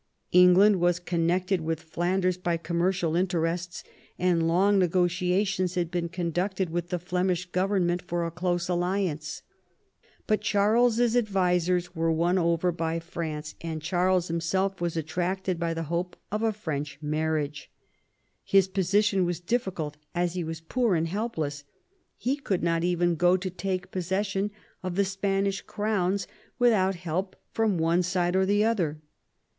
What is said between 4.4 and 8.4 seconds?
long negotiations had been conducted with the Flemish Government for a